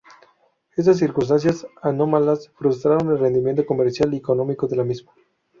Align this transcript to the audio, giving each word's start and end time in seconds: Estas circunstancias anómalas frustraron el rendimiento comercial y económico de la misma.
Estas 0.77 0.97
circunstancias 0.97 1.67
anómalas 1.83 2.49
frustraron 2.55 3.09
el 3.11 3.19
rendimiento 3.19 3.67
comercial 3.67 4.11
y 4.15 4.17
económico 4.17 4.65
de 4.65 4.75
la 4.77 4.83
misma. 4.83 5.11